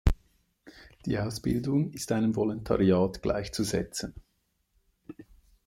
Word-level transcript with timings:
Die 1.05 1.19
Ausbildung 1.19 1.91
ist 1.91 2.11
einem 2.11 2.35
Volontariat 2.35 3.21
gleichzusetzen. 3.21 4.15